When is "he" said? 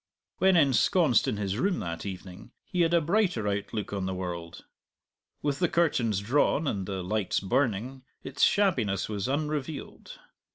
2.63-2.81